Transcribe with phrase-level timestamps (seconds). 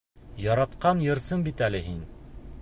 [0.43, 2.01] Яратҡан йырсым бит әле һин!